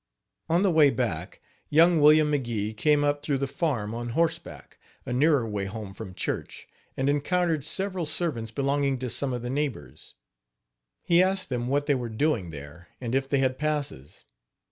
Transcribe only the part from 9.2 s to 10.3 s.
of the neighbors.